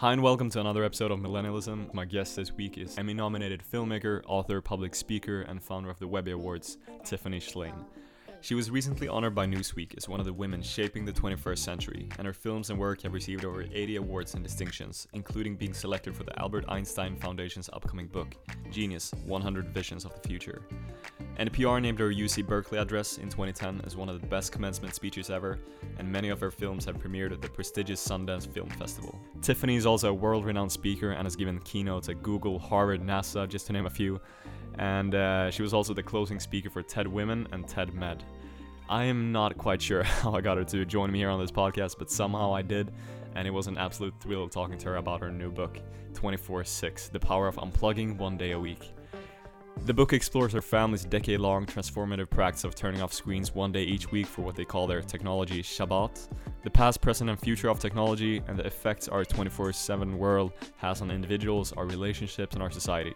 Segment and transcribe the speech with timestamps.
[0.00, 1.92] Hi, and welcome to another episode of Millennialism.
[1.92, 6.08] My guest this week is Emmy nominated filmmaker, author, public speaker, and founder of the
[6.08, 7.74] Webby Awards, Tiffany Shlain.
[8.40, 12.08] She was recently honored by Newsweek as one of the women shaping the 21st century,
[12.16, 16.16] and her films and work have received over 80 awards and distinctions, including being selected
[16.16, 18.34] for the Albert Einstein Foundation's upcoming book,
[18.70, 20.62] Genius 100 Visions of the Future.
[21.40, 25.30] NPR named her UC Berkeley address in 2010 as one of the best commencement speeches
[25.30, 25.58] ever,
[25.98, 29.18] and many of her films have premiered at the prestigious Sundance Film Festival.
[29.40, 33.48] Tiffany is also a world renowned speaker and has given keynotes at Google, Harvard, NASA,
[33.48, 34.20] just to name a few,
[34.78, 38.22] and uh, she was also the closing speaker for TED Women and TED Med.
[38.90, 41.50] I am not quite sure how I got her to join me here on this
[41.50, 42.92] podcast, but somehow I did,
[43.34, 45.80] and it was an absolute thrill talking to her about her new book,
[46.12, 48.92] 24 6 The Power of Unplugging One Day a Week.
[49.86, 53.82] The book explores her family's decade long transformative practice of turning off screens one day
[53.82, 56.28] each week for what they call their technology Shabbat,
[56.62, 61.00] the past, present, and future of technology, and the effects our 24 7 world has
[61.00, 63.14] on individuals, our relationships, and our society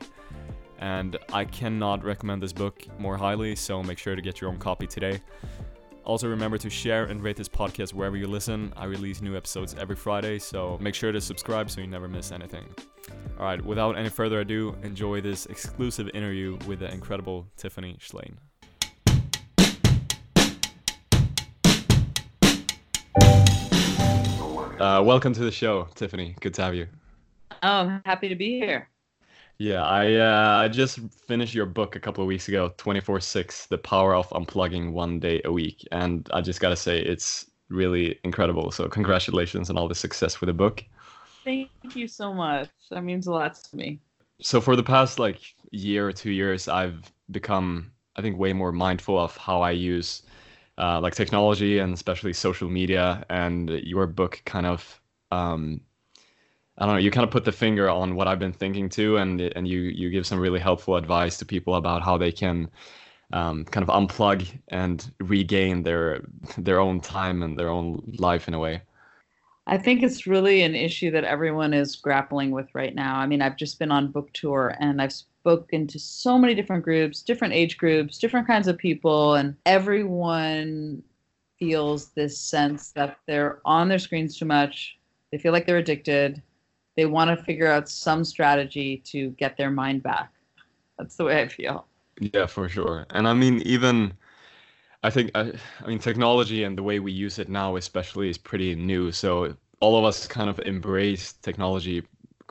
[0.84, 4.59] and I cannot recommend this book more highly, so make sure to get your own
[4.59, 5.21] copy today.
[6.05, 8.70] Also, remember to share and rate this podcast wherever you listen.
[8.77, 12.30] I release new episodes every Friday, so make sure to subscribe so you never miss
[12.30, 12.66] anything.
[13.38, 18.34] All right, without any further ado, enjoy this exclusive interview with the incredible Tiffany Shlain.
[24.78, 26.36] Uh, welcome to the show, Tiffany.
[26.41, 26.86] Good to have you.
[27.50, 28.91] Oh, I'm happy to be here.
[29.58, 33.78] Yeah, I uh, I just finished your book a couple of weeks ago, 24/6: The
[33.78, 38.70] Power of Unplugging One Day a Week, and I just gotta say it's really incredible.
[38.72, 40.84] So congratulations on all the success with the book.
[41.44, 42.69] Thank you so much.
[42.91, 44.00] That means a lot to me.
[44.41, 48.72] So for the past like year or two years, I've become I think way more
[48.72, 50.22] mindful of how I use
[50.78, 53.25] uh, like technology and especially social media.
[53.30, 55.80] And your book kind of um,
[56.78, 57.00] I don't know.
[57.00, 59.80] You kind of put the finger on what I've been thinking too, and and you
[59.80, 62.69] you give some really helpful advice to people about how they can
[63.33, 66.22] um, kind of unplug and regain their
[66.59, 68.82] their own time and their own life in a way.
[69.66, 73.16] I think it's really an issue that everyone is grappling with right now.
[73.16, 76.84] I mean, I've just been on book tour and I've spoken to so many different
[76.84, 81.03] groups, different age groups, different kinds of people, and everyone
[81.59, 84.99] feels this sense that they're on their screens too much.
[85.32, 86.43] They feel like they're addicted
[86.97, 90.32] they want to figure out some strategy to get their mind back.
[90.99, 91.87] That's the way I feel.
[92.21, 93.06] Yeah, for sure.
[93.10, 94.15] And I mean, even
[95.05, 98.38] I think I, I mean technology and the way we use it now, especially, is
[98.38, 99.12] pretty new.
[99.12, 102.05] So all of us kind of embrace technology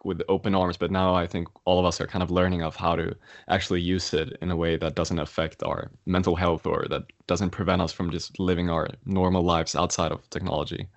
[0.04, 2.76] with open arms, but now I think all of us are kind of learning of
[2.76, 3.16] how to
[3.50, 7.52] actually use it in a way that doesn't affect our mental health or that doesn't
[7.52, 10.90] prevent us from just living our normal lives outside of technology.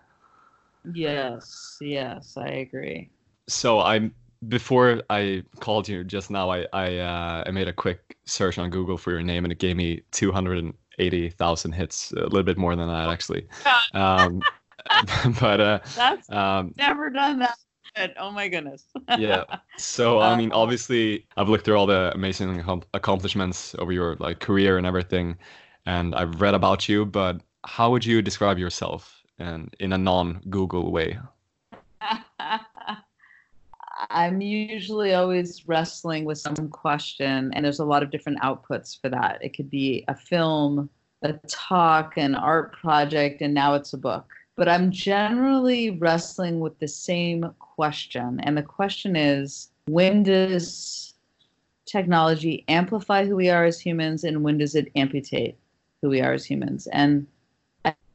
[0.92, 3.10] Yes, yes, I agree
[3.48, 4.14] so I'm
[4.48, 8.70] before I called you just now, I I, uh, I made a quick search on
[8.70, 12.24] Google for your name, and it gave me two hundred and eighty thousand hits, a
[12.24, 13.46] little bit more than that actually.
[13.94, 14.42] Um,
[15.40, 17.56] but uh, that's um, never done that.
[18.18, 18.84] Oh my goodness.
[19.16, 19.44] yeah.
[19.78, 22.62] So I mean, uh, obviously, I've looked through all the amazing
[22.94, 25.36] accomplishments over your like career and everything,
[25.86, 27.04] and I've read about you.
[27.06, 31.18] But how would you describe yourself, and in a non-Google way?
[34.10, 39.08] I'm usually always wrestling with some question, and there's a lot of different outputs for
[39.08, 39.38] that.
[39.42, 40.90] It could be a film,
[41.22, 44.26] a talk, an art project, and now it's a book.
[44.56, 48.40] But I'm generally wrestling with the same question.
[48.40, 51.14] And the question is when does
[51.86, 55.56] technology amplify who we are as humans, and when does it amputate
[56.02, 56.86] who we are as humans?
[56.88, 57.26] And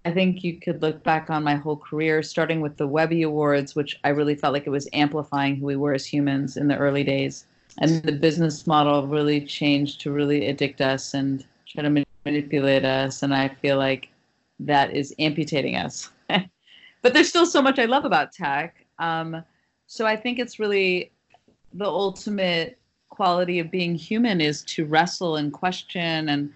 [0.04, 3.76] I think you could look back on my whole career, starting with the Webby Awards,
[3.76, 6.78] which I really felt like it was amplifying who we were as humans in the
[6.78, 7.46] early days.
[7.80, 13.22] And the business model really changed to really addict us and try to manipulate us.
[13.22, 14.10] And I feel like
[14.60, 16.10] that is amputating us.
[17.02, 18.86] but there's still so much I love about tech.
[19.00, 19.44] Um,
[19.88, 21.12] so I think it's really
[21.74, 26.52] the ultimate quality of being human is to wrestle and question and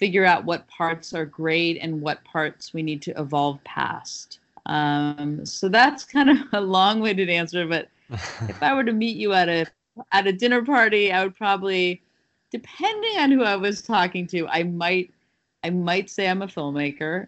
[0.00, 4.40] figure out what parts are great and what parts we need to evolve past.
[4.64, 9.32] Um, so that's kind of a long-winded answer, but if I were to meet you
[9.34, 9.66] at a
[10.12, 12.00] at a dinner party, I would probably,
[12.50, 15.12] depending on who I was talking to, I might
[15.62, 17.26] I might say I'm a filmmaker.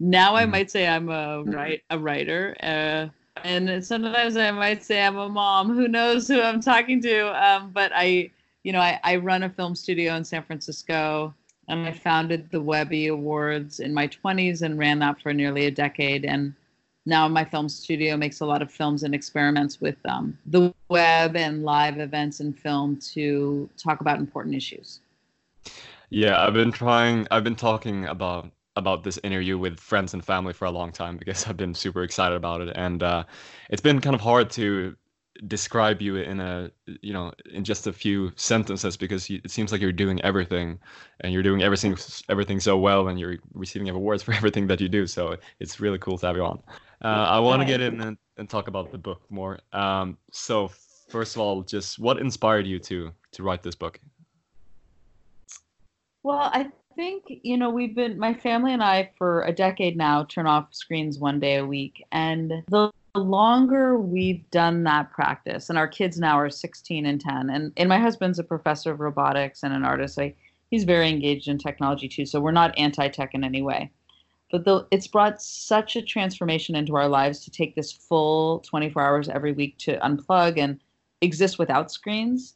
[0.00, 0.50] Now I mm.
[0.50, 2.56] might say I'm a write a writer.
[2.62, 3.08] Uh,
[3.44, 5.74] and sometimes I might say I'm a mom.
[5.74, 7.46] Who knows who I'm talking to?
[7.46, 8.30] Um, but I,
[8.62, 11.34] you know, I, I run a film studio in San Francisco
[11.68, 15.70] and I founded the Webby Awards in my 20s and ran that for nearly a
[15.70, 16.24] decade.
[16.24, 16.54] And
[17.06, 21.36] now my film studio makes a lot of films and experiments with um, the web
[21.36, 25.00] and live events and film to talk about important issues.
[26.10, 27.26] Yeah, I've been trying.
[27.30, 31.16] I've been talking about about this interview with friends and family for a long time
[31.16, 33.24] because I've been super excited about it, and uh,
[33.70, 34.96] it's been kind of hard to
[35.46, 36.70] describe you in a
[37.02, 40.78] you know in just a few sentences because you, it seems like you're doing everything
[41.20, 41.96] and you're doing everything
[42.28, 45.06] everything so well and you're receiving awards for everything that you do.
[45.06, 46.62] So it's really cool to have you on.
[47.02, 49.58] Uh, i want to get in and, and, talk about the book more.
[49.74, 50.70] Um, so
[51.08, 54.00] first of all just what inspired you to to write this book?
[56.22, 60.24] Well i think you know we've been my family and i for a decade now
[60.24, 65.68] turn off screens one day a week and the the longer we've done that practice,
[65.68, 69.00] and our kids now are 16 and 10, and, and my husband's a professor of
[69.00, 70.14] robotics and an artist.
[70.14, 70.32] So
[70.70, 72.26] he's very engaged in technology too.
[72.26, 73.90] So we're not anti-tech in any way.
[74.50, 79.02] But the, it's brought such a transformation into our lives to take this full 24
[79.02, 80.80] hours every week to unplug and
[81.20, 82.54] exist without screens.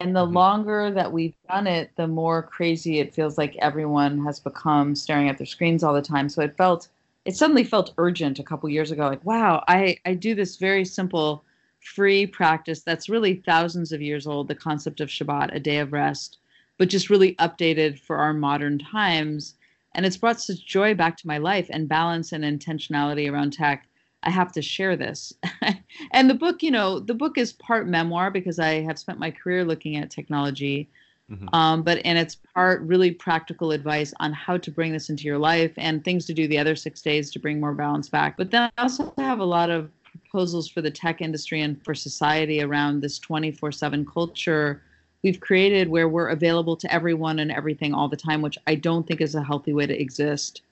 [0.00, 0.34] And the mm-hmm.
[0.34, 5.28] longer that we've done it, the more crazy it feels like everyone has become staring
[5.28, 6.28] at their screens all the time.
[6.28, 6.88] So it felt
[7.24, 10.84] it suddenly felt urgent a couple years ago like wow i i do this very
[10.84, 11.44] simple
[11.80, 15.92] free practice that's really thousands of years old the concept of shabbat a day of
[15.92, 16.38] rest
[16.82, 19.54] but just really updated for our modern times.
[19.94, 23.86] And it's brought such joy back to my life and balance and intentionality around tech
[24.24, 25.32] i have to share this.
[26.12, 29.30] And the book you know the book is part memoir because i have spent my
[29.30, 30.88] career looking at technology
[31.32, 31.54] Mm-hmm.
[31.54, 35.38] Um, but and it's part really practical advice on how to bring this into your
[35.38, 38.36] life and things to do the other six days to bring more balance back.
[38.36, 41.94] But then I also have a lot of proposals for the tech industry and for
[41.94, 44.82] society around this 24/7 culture
[45.22, 49.06] we've created where we're available to everyone and everything all the time, which I don't
[49.06, 50.62] think is a healthy way to exist.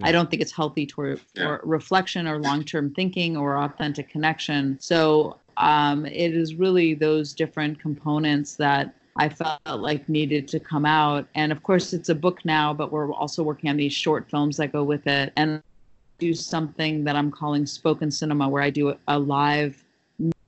[0.00, 4.78] I don't think it's healthy for, for reflection or long term thinking or authentic connection.
[4.80, 10.86] So um, it is really those different components that I felt like needed to come
[10.86, 11.26] out.
[11.34, 14.56] And of course, it's a book now, but we're also working on these short films
[14.58, 15.60] that go with it and
[16.18, 19.84] do something that I'm calling spoken cinema, where I do a live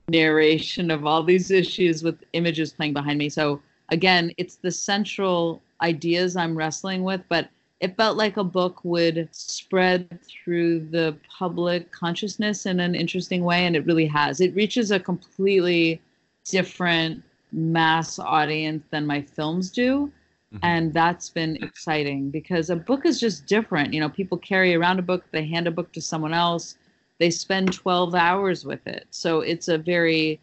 [0.07, 3.29] narration of all these issues with images playing behind me.
[3.29, 8.83] So again, it's the central ideas I'm wrestling with, but it felt like a book
[8.83, 14.39] would spread through the public consciousness in an interesting way, and it really has.
[14.39, 16.01] It reaches a completely
[16.45, 20.11] different mass audience than my films do.
[20.53, 20.65] Mm-hmm.
[20.65, 23.93] And that's been exciting because a book is just different.
[23.93, 26.75] You know, people carry around a book, they hand a book to someone else,
[27.19, 29.07] they spend 12 hours with it.
[29.11, 30.39] So it's a very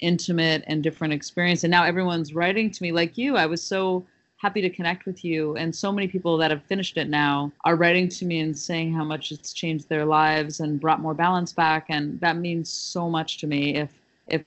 [0.00, 1.62] intimate and different experience.
[1.62, 3.36] And now everyone's writing to me like you.
[3.36, 4.04] I was so
[4.36, 5.56] happy to connect with you.
[5.56, 8.92] And so many people that have finished it now are writing to me and saying
[8.92, 11.86] how much it's changed their lives and brought more balance back.
[11.88, 13.76] And that means so much to me.
[13.76, 13.92] If
[14.26, 14.44] if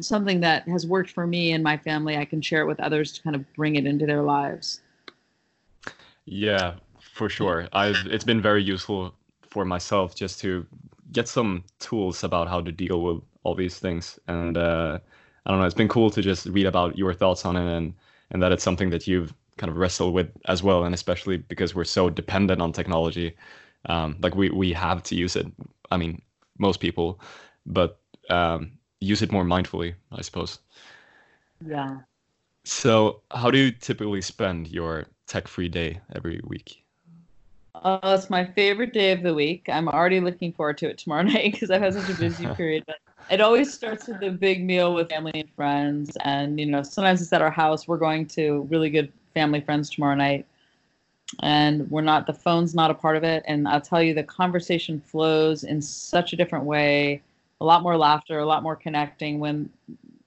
[0.00, 3.12] Something that has worked for me and my family, I can share it with others
[3.12, 4.80] to kind of bring it into their lives.
[6.24, 7.68] Yeah, for sure.
[7.72, 10.66] I've it's been very useful for myself just to
[11.12, 14.18] get some tools about how to deal with all these things.
[14.26, 14.98] And uh,
[15.46, 17.94] I don't know, it's been cool to just read about your thoughts on it and
[18.30, 20.84] and that it's something that you've kind of wrestled with as well.
[20.84, 23.36] And especially because we're so dependent on technology,
[23.86, 25.46] um, like we we have to use it.
[25.90, 26.22] I mean,
[26.58, 27.20] most people,
[27.66, 28.00] but
[28.30, 28.72] um,
[29.04, 30.58] use it more mindfully, I suppose.
[31.66, 31.98] Yeah.
[32.64, 36.82] So, how do you typically spend your tech-free day every week?
[37.74, 39.68] Oh, it's my favorite day of the week.
[39.68, 42.84] I'm already looking forward to it tomorrow night because I've had such a busy period.
[42.86, 42.96] But
[43.30, 47.20] it always starts with a big meal with family and friends, and you know, sometimes
[47.20, 47.86] it's at our house.
[47.86, 50.46] We're going to really good family friends tomorrow night,
[51.42, 52.26] and we're not.
[52.26, 55.82] The phone's not a part of it, and I'll tell you, the conversation flows in
[55.82, 57.22] such a different way
[57.60, 59.70] a lot more laughter, a lot more connecting when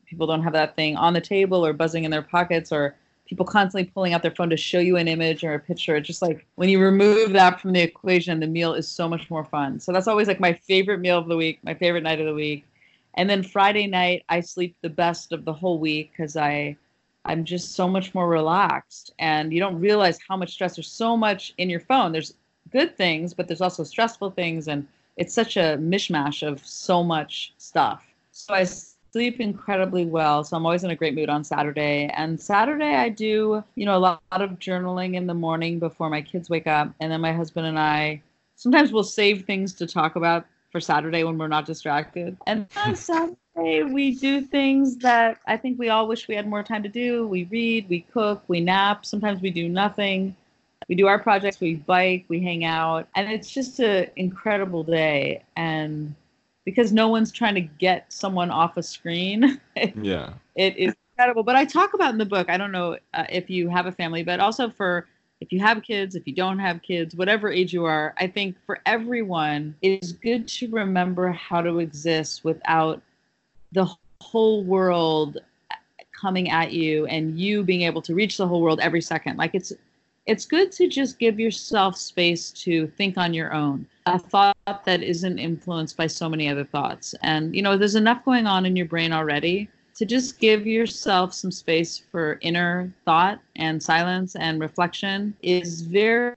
[0.06, 2.96] people don't have that thing on the table or buzzing in their pockets or
[3.28, 5.96] people constantly pulling out their phone to show you an image or a picture.
[5.96, 9.30] It's just like when you remove that from the equation, the meal is so much
[9.30, 9.80] more fun.
[9.80, 12.34] So that's always like my favorite meal of the week, my favorite night of the
[12.34, 12.66] week.
[13.16, 16.78] And then Friday night, I sleep the best of the whole week because I,
[17.26, 19.14] I'm just so much more relaxed.
[19.20, 20.76] And you don't realize how much stress.
[20.76, 22.12] There's so much in your phone.
[22.12, 22.36] There's
[22.72, 27.54] good things, but there's also stressful things and it's such a mishmash of so much
[27.58, 28.06] stuff.
[28.32, 30.44] So I sleep incredibly well.
[30.44, 32.10] So I'm always in a great mood on Saturday.
[32.14, 36.22] And Saturday I do, you know, a lot, of journaling in the morning before my
[36.22, 36.94] kids wake up.
[37.00, 38.22] And then my husband and I
[38.56, 42.38] sometimes we'll save things to talk about for Saturday when we're not distracted.
[42.46, 46.62] And on Saturday we do things that I think we all wish we had more
[46.62, 47.28] time to do.
[47.28, 49.06] We read, we cook, we nap.
[49.06, 50.36] Sometimes we do nothing
[50.88, 55.44] we do our projects, we bike, we hang out, and it's just an incredible day.
[55.56, 56.16] And
[56.66, 59.60] because no one's trying to get someone off a screen,
[60.02, 61.44] yeah, it is incredible.
[61.44, 62.50] But I talk about in the book.
[62.50, 65.08] I don't know uh, if you have a family, but also for
[65.40, 68.56] if you have kids, if you don't have kids, whatever age you are, I think
[68.66, 73.02] for everyone, it is good to remember how to exist without
[73.72, 73.88] the
[74.22, 75.38] whole world
[76.20, 79.38] coming at you and you being able to reach the whole world every second.
[79.38, 79.72] Like it's
[80.28, 83.88] it's good to just give yourself space to think on your own.
[84.06, 84.56] A thought
[84.86, 87.16] that isn't influenced by so many other thoughts.
[87.24, 91.34] And you know, there's enough going on in your brain already to just give yourself
[91.34, 96.36] some space for inner thought and silence and reflection is very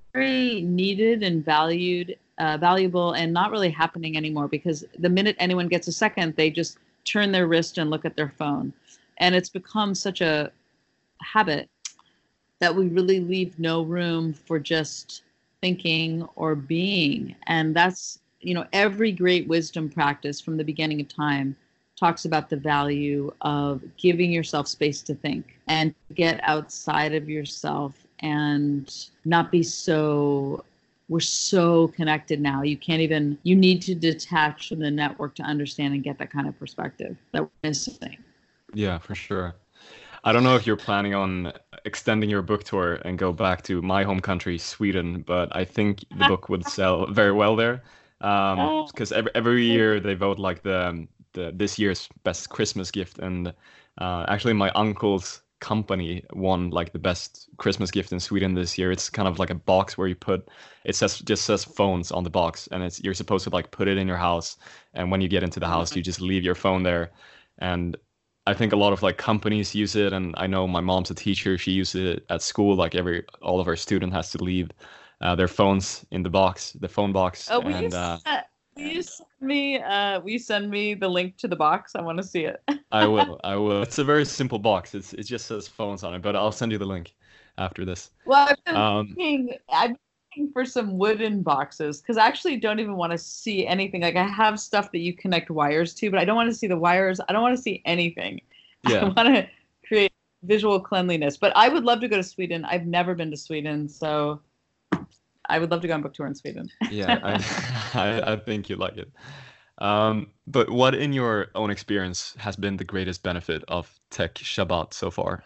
[0.62, 5.88] needed and valued uh, valuable and not really happening anymore because the minute anyone gets
[5.88, 8.72] a second they just turn their wrist and look at their phone
[9.18, 10.50] and it's become such a
[11.20, 11.68] habit
[12.60, 15.22] that we really leave no room for just
[15.60, 17.34] thinking or being.
[17.46, 21.56] And that's you know every great wisdom practice from the beginning of time
[21.98, 28.06] talks about the value of giving yourself space to think and get outside of yourself
[28.20, 30.64] and not be so
[31.10, 32.62] we're so connected now.
[32.62, 36.30] You can't even you need to detach from the network to understand and get that
[36.30, 38.16] kind of perspective that we're missing.
[38.72, 39.54] Yeah for sure
[40.24, 41.52] i don't know if you're planning on
[41.84, 46.04] extending your book tour and go back to my home country sweden but i think
[46.18, 47.82] the book would sell very well there.
[48.20, 53.18] Because um, every, every year they vote like the the this year's best Christmas gift,
[53.18, 53.48] and
[53.98, 58.92] uh, actually my uncle's company won like the best Christmas gift in Sweden this year.
[58.92, 60.48] It's kind of like a box where you put
[60.84, 63.88] it says just says phones on the box, and it's you're supposed to like put
[63.88, 64.58] it in your house,
[64.92, 67.12] and when you get into the house, you just leave your phone there,
[67.58, 67.96] and
[68.50, 71.14] I think a lot of like companies use it, and I know my mom's a
[71.14, 71.56] teacher.
[71.56, 72.74] She uses it at school.
[72.74, 74.70] Like every all of our student has to leave
[75.20, 77.48] uh, their phones in the box, the phone box.
[77.50, 78.18] Oh, and, uh,
[78.76, 79.78] Will you send me?
[79.80, 81.94] Uh, will you send me the link to the box?
[81.94, 82.60] I want to see it.
[82.92, 83.40] I will.
[83.44, 83.82] I will.
[83.90, 84.94] It's a very simple box.
[84.94, 87.14] It's it just says phones on it, but I'll send you the link
[87.58, 88.10] after this.
[88.24, 89.54] Well, I've been um, looking.
[89.68, 89.96] I'm
[90.30, 94.02] looking for some wooden boxes because I actually don't even want to see anything.
[94.02, 96.66] Like I have stuff that you connect wires to, but I don't want to see
[96.66, 97.20] the wires.
[97.28, 98.40] I don't want to see anything.
[98.88, 99.00] Yeah.
[99.00, 99.46] I want to
[99.86, 100.10] create
[100.42, 101.36] visual cleanliness.
[101.36, 102.64] But I would love to go to Sweden.
[102.64, 104.40] I've never been to Sweden, so
[105.50, 106.70] I would love to go on book tour in Sweden.
[106.90, 107.90] yeah, I,
[108.24, 109.12] I, I, think you like it.
[109.76, 114.94] Um, but what, in your own experience, has been the greatest benefit of Tech Shabbat
[114.94, 115.44] so far?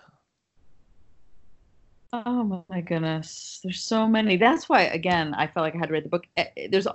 [2.14, 4.36] Oh my goodness, there's so many.
[4.36, 6.26] That's why, again, I felt like I had read the book.
[6.36, 6.86] Eh, eh, there's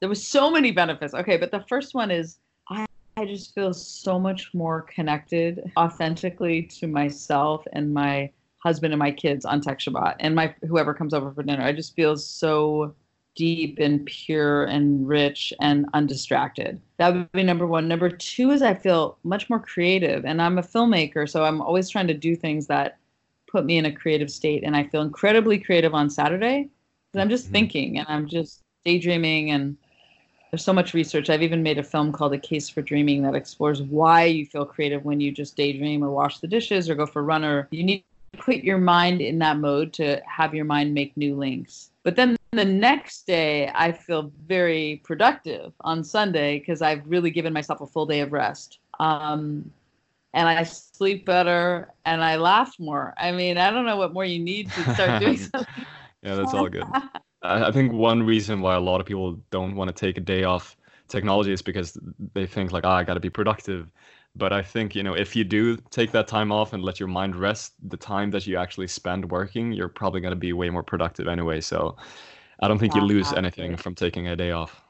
[0.00, 1.12] there was so many benefits.
[1.12, 2.38] Okay, but the first one is
[2.70, 2.86] I,
[3.18, 8.30] I just feel so much more connected authentically to myself and my
[8.62, 11.62] husband and my kids on Tech Shabbat and my whoever comes over for dinner.
[11.62, 12.94] I just feel so
[13.34, 16.80] deep and pure and rich and undistracted.
[16.96, 17.88] That would be number one.
[17.88, 21.90] Number two is I feel much more creative and I'm a filmmaker, so I'm always
[21.90, 22.96] trying to do things that
[23.50, 24.64] put me in a creative state.
[24.64, 26.68] And I feel incredibly creative on Saturday
[27.12, 27.52] because I'm just mm-hmm.
[27.52, 29.76] thinking and I'm just daydreaming and
[30.50, 31.28] there's so much research.
[31.28, 34.64] I've even made a film called A Case for Dreaming that explores why you feel
[34.64, 37.68] creative when you just daydream or wash the dishes or go for a run or
[37.70, 41.34] you need to put your mind in that mode to have your mind make new
[41.34, 41.90] links.
[42.04, 47.52] But then the next day, I feel very productive on Sunday because I've really given
[47.52, 48.78] myself a full day of rest.
[49.00, 49.70] Um,
[50.36, 53.14] and I sleep better and I laugh more.
[53.18, 55.84] I mean, I don't know what more you need to start doing something.
[56.22, 56.84] yeah, that's all good.
[57.42, 60.44] I think one reason why a lot of people don't want to take a day
[60.44, 60.76] off
[61.08, 61.98] technology is because
[62.34, 63.90] they think like, oh, I got to be productive
[64.36, 67.08] but I think you know if you do take that time off and let your
[67.08, 70.68] mind rest, the time that you actually spend working, you're probably going to be way
[70.70, 71.60] more productive anyway.
[71.60, 71.96] So
[72.60, 74.82] I don't think you lose anything from taking a day off.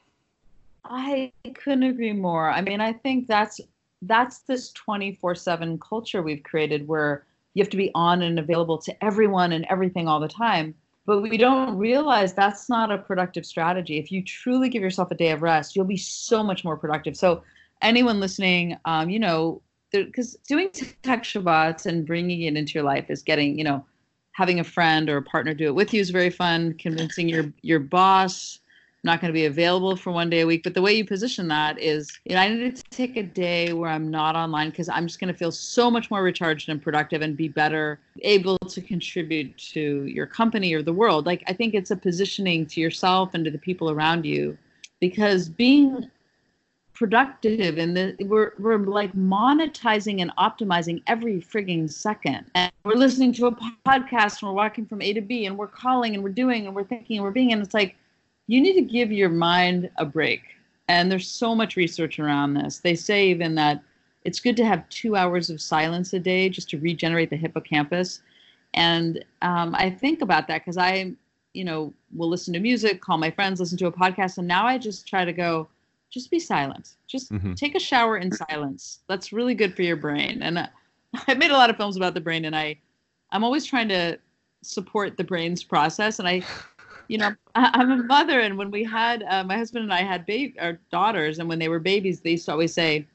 [0.84, 2.50] I couldn't agree more.
[2.50, 3.60] I mean, I think that's
[4.02, 7.24] that's this 24/7 culture we've created where
[7.54, 10.74] you have to be on and available to everyone and everything all the time.
[11.06, 13.98] But we don't realize that's not a productive strategy.
[13.98, 17.16] If you truly give yourself a day of rest, you'll be so much more productive.
[17.16, 17.42] So
[17.80, 19.62] anyone listening, um, you know,
[19.92, 20.68] because doing
[21.02, 23.86] tech Shabbats and bringing it into your life is getting, you know,
[24.32, 26.74] having a friend or a partner do it with you is very fun.
[26.74, 28.58] Convincing your your boss
[29.06, 30.62] not going to be available for one day a week.
[30.62, 33.72] But the way you position that is, you know, I need to take a day
[33.72, 36.82] where I'm not online because I'm just going to feel so much more recharged and
[36.82, 41.24] productive and be better able to contribute to your company or the world.
[41.24, 44.58] Like I think it's a positioning to yourself and to the people around you
[45.00, 46.10] because being
[46.96, 53.34] productive and the, we're we're like monetizing and optimizing every frigging second and we're listening
[53.34, 53.52] to a
[53.86, 56.74] podcast and we're walking from a to b and we're calling and we're doing and
[56.74, 57.96] we're thinking and we're being and it's like
[58.46, 60.42] you need to give your mind a break
[60.88, 63.82] and there's so much research around this they say even that
[64.24, 68.20] it's good to have two hours of silence a day just to regenerate the hippocampus
[68.74, 71.12] and um, i think about that because i
[71.54, 74.66] you know will listen to music call my friends listen to a podcast and now
[74.66, 75.68] i just try to go
[76.10, 76.96] just be silent.
[77.06, 77.54] Just mm-hmm.
[77.54, 79.00] take a shower in silence.
[79.08, 80.42] That's really good for your brain.
[80.42, 80.66] And uh,
[81.28, 82.76] I've made a lot of films about the brain, and I,
[83.30, 84.18] I'm always trying to
[84.62, 86.18] support the brain's process.
[86.18, 86.42] And I,
[87.08, 90.02] you know, I, am a mother, and when we had uh, my husband and I
[90.02, 93.06] had baby our daughters, and when they were babies, they used to always say,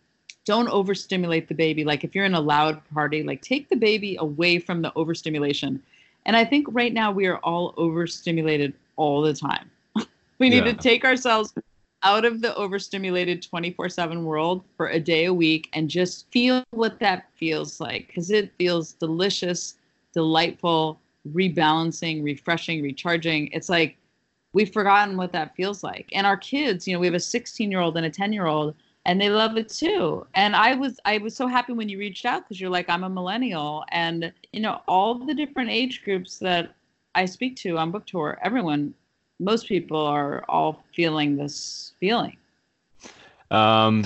[0.45, 1.83] "Don't overstimulate the baby.
[1.83, 5.81] Like if you're in a loud party, like take the baby away from the overstimulation."
[6.25, 9.71] And I think right now we are all overstimulated all the time.
[10.39, 10.71] we need yeah.
[10.71, 11.53] to take ourselves
[12.03, 16.63] out of the overstimulated 24 7 world for a day a week and just feel
[16.71, 19.75] what that feels like because it feels delicious,
[20.13, 23.47] delightful, rebalancing, refreshing, recharging.
[23.47, 23.97] It's like
[24.53, 26.09] we've forgotten what that feels like.
[26.13, 28.47] And our kids, you know, we have a 16 year old and a 10 year
[28.47, 28.75] old
[29.05, 30.25] and they love it too.
[30.35, 33.03] And I was I was so happy when you reached out because you're like I'm
[33.03, 36.75] a millennial and you know all the different age groups that
[37.15, 38.93] I speak to on book tour, everyone
[39.39, 42.37] most people are all feeling this feeling.
[43.49, 44.05] Um,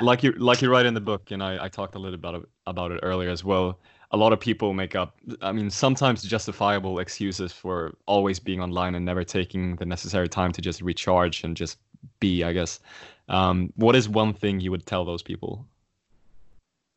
[0.00, 2.36] like you like you write in the book, and I, I talked a little about
[2.36, 3.78] it, about it earlier as well.
[4.14, 8.94] A lot of people make up, I mean, sometimes justifiable excuses for always being online
[8.94, 11.78] and never taking the necessary time to just recharge and just
[12.20, 12.44] be.
[12.44, 12.80] I guess.
[13.28, 15.66] Um, what is one thing you would tell those people?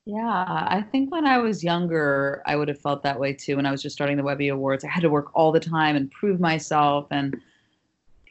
[0.05, 3.57] Yeah, I think when I was younger, I would have felt that way too.
[3.57, 5.95] When I was just starting the Webby Awards, I had to work all the time
[5.97, 7.35] and prove myself and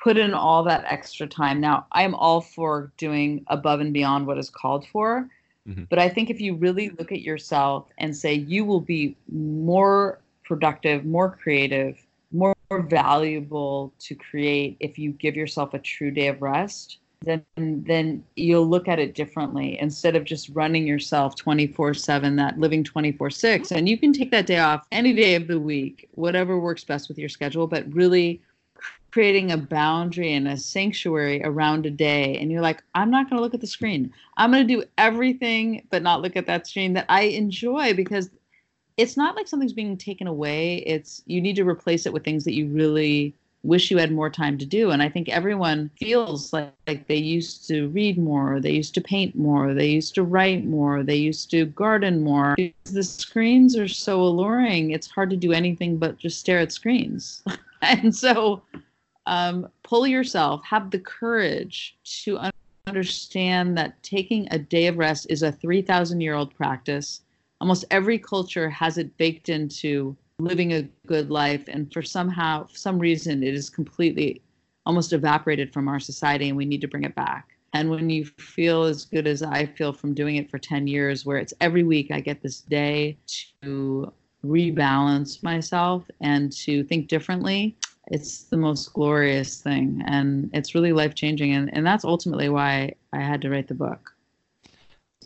[0.03, 1.61] put in all that extra time.
[1.61, 5.29] Now, I'm all for doing above and beyond what is called for.
[5.69, 5.85] Mm-hmm.
[5.89, 10.21] But I think if you really look at yourself and say you will be more
[10.45, 11.99] productive, more creative,
[12.33, 18.25] more valuable to create if you give yourself a true day of rest, then then
[18.37, 23.89] you'll look at it differently instead of just running yourself 24/7 that living 24/6 and
[23.89, 27.19] you can take that day off any day of the week whatever works best with
[27.19, 28.41] your schedule but really
[29.17, 33.39] creating a boundary and a sanctuary around a day and you're like i'm not going
[33.39, 34.13] to look at the screen.
[34.37, 38.29] I'm going to do everything but not look at that screen that i enjoy because
[38.99, 40.77] it's not like something's being taken away.
[40.95, 44.29] It's you need to replace it with things that you really wish you had more
[44.29, 48.61] time to do and i think everyone feels like, like they used to read more
[48.61, 52.55] they used to paint more they used to write more they used to garden more.
[52.55, 56.71] Because the screens are so alluring it's hard to do anything but just stare at
[56.71, 57.43] screens.
[57.83, 58.63] And so
[59.27, 62.39] um, pull yourself, have the courage to
[62.87, 67.23] understand that taking a day of rest is a 3,000 year old practice.
[67.61, 71.65] Almost every culture has it baked into living a good life.
[71.69, 74.43] And for somehow, some reason, it is completely
[74.85, 77.57] almost evaporated from our society and we need to bring it back.
[77.73, 81.27] And when you feel as good as I feel from doing it for 10 years,
[81.27, 83.19] where it's every week I get this day
[83.63, 84.13] to
[84.45, 87.77] rebalance myself and to think differently,
[88.09, 92.93] it's the most glorious thing and it's really life changing and, and that's ultimately why
[93.13, 94.13] i had to write the book.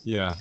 [0.03, 0.35] Yeah.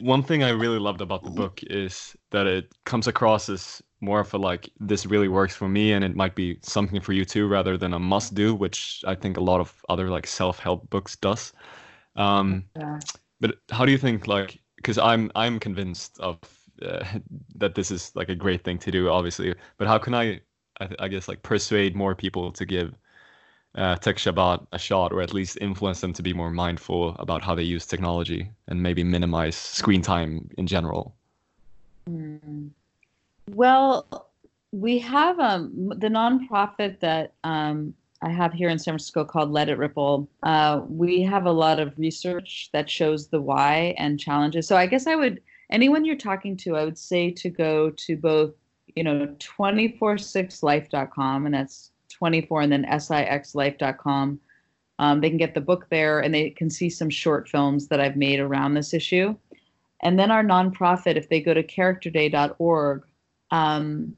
[0.00, 4.20] One thing i really loved about the book is that it comes across as more
[4.20, 7.24] of a like this really works for me and it might be something for you
[7.24, 10.90] too rather than a must do which i think a lot of other like self-help
[10.90, 11.52] books does.
[12.16, 12.98] Um yeah.
[13.40, 16.38] but how do you think like because i'm i'm convinced of
[16.82, 17.04] uh,
[17.54, 20.40] that this is like a great thing to do obviously but how can i
[20.80, 22.94] I, I guess like persuade more people to give
[23.74, 27.42] uh, Tech Shabbat a shot, or at least influence them to be more mindful about
[27.42, 31.14] how they use technology and maybe minimize screen time in general?
[32.08, 32.70] Mm.
[33.50, 34.30] Well,
[34.72, 39.68] we have um, the nonprofit that um, I have here in San Francisco called Let
[39.68, 40.28] It Ripple.
[40.42, 44.66] Uh, we have a lot of research that shows the why and challenges.
[44.66, 48.16] So I guess I would anyone you're talking to, I would say to go to
[48.16, 48.54] both
[48.96, 54.40] you know, 246life.com, and that's 24 and then sixlife.com.
[55.00, 58.00] Um, they can get the book there and they can see some short films that
[58.00, 59.34] I've made around this issue.
[60.02, 63.02] And then our nonprofit, if they go to characterday.org,
[63.50, 64.16] um,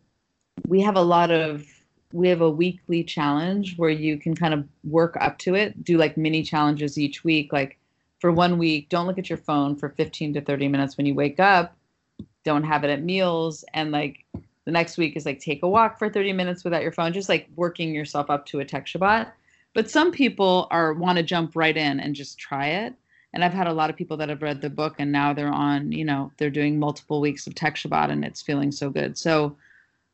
[0.67, 1.67] we have a lot of
[2.13, 5.99] we have a weekly challenge where you can kind of work up to it, do
[5.99, 7.53] like mini challenges each week.
[7.53, 7.79] Like
[8.21, 11.15] for one week, don't look at your phone for 15 to 30 minutes when you
[11.15, 11.77] wake up.
[12.45, 14.25] Don't have it at meals and like
[14.67, 17.31] the next week is like take a walk for 30 minutes without your phone, just
[17.31, 19.31] like working yourself up to a tech Shabbat.
[19.73, 22.95] But some people are want to jump right in and just try it.
[23.33, 25.53] and I've had a lot of people that have read the book and now they're
[25.53, 29.19] on, you know, they're doing multiple weeks of Tech Shabbat and it's feeling so good.
[29.19, 29.57] So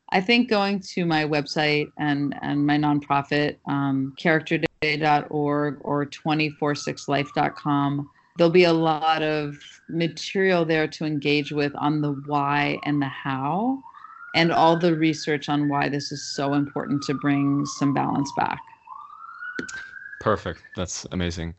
[0.09, 8.51] I think going to my website and and my nonprofit, um, characterday.org or 246life.com, there'll
[8.51, 9.57] be a lot of
[9.89, 13.81] material there to engage with on the why and the how,
[14.33, 18.59] and all the research on why this is so important to bring some balance back.
[20.19, 20.63] Perfect.
[20.75, 21.53] That's amazing.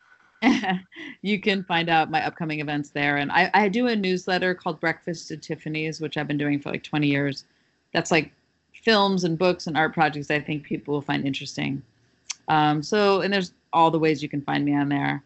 [1.21, 3.17] you can find out my upcoming events there.
[3.17, 6.71] And I, I do a newsletter called Breakfast at Tiffany's, which I've been doing for
[6.71, 7.43] like 20 years.
[7.93, 8.31] That's like
[8.71, 11.83] films and books and art projects I think people will find interesting.
[12.47, 15.21] Um, so, and there's all the ways you can find me on there.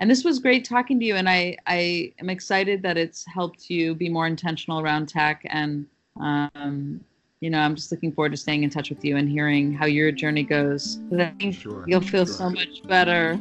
[0.00, 1.14] And this was great talking to you.
[1.14, 5.42] And I, I am excited that it's helped you be more intentional around tech.
[5.46, 5.86] And,
[6.20, 7.00] um,
[7.40, 9.86] you know, I'm just looking forward to staying in touch with you and hearing how
[9.86, 10.98] your journey goes.
[11.16, 12.34] I think sure, you'll feel sure.
[12.34, 13.38] so much better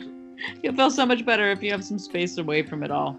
[0.62, 3.16] You'll feel so much better if you have some space away from it all.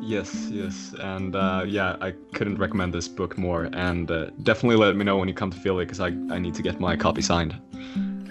[0.00, 3.68] Yes, yes, and uh, yeah, I couldn't recommend this book more.
[3.72, 6.54] And uh, definitely let me know when you come to Philly because I, I need
[6.54, 7.54] to get my copy signed.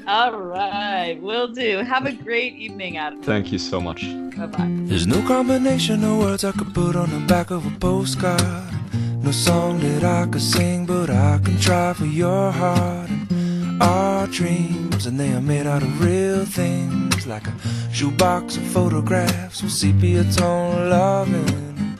[0.05, 1.77] All right, will do.
[1.77, 3.21] Have a great evening, Adam.
[3.21, 4.03] Thank you so much.
[4.35, 4.67] Bye bye.
[4.83, 8.80] There's no combination of words I could put on the back of a postcard.
[9.23, 13.07] No song that I could sing, but I can try for your heart.
[13.29, 17.53] And our dreams, and they are made out of real things like a
[17.93, 21.95] shoebox of photographs with sepia tone loving.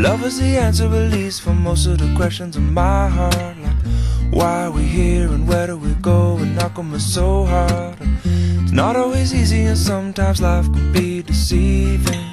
[0.00, 3.56] Love is the answer, at least, for most of the questions in my heart.
[3.58, 6.36] Like, why are we here and where do we go?
[6.36, 7.96] And knock on so hard.
[8.62, 12.26] It's not always easy, and sometimes life can be deceiving.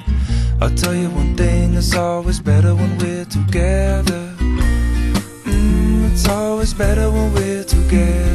[0.60, 4.17] I'll tell you one thing, it's always better when we're together.
[6.78, 8.27] Better when we're together.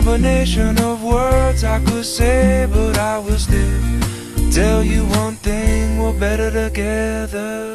[0.00, 6.18] Combination of words I could say, but I will still tell you one thing: we're
[6.18, 7.69] better together.